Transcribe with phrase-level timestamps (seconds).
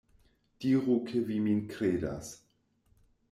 [0.63, 2.35] Diru ke vi min kredas.